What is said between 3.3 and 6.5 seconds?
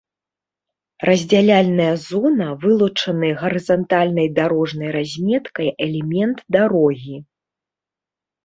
гарызантальнай дарожнай разметкай элемент